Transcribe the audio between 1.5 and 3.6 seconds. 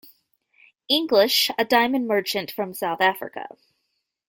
a diamond merchant from South Africa.